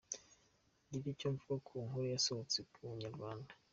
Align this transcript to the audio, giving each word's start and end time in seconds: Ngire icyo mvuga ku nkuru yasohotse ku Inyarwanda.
Ngire 0.85 1.07
icyo 1.13 1.27
mvuga 1.33 1.55
ku 1.67 1.75
nkuru 1.87 2.05
yasohotse 2.13 2.59
ku 2.71 2.77
Inyarwanda. 2.93 3.51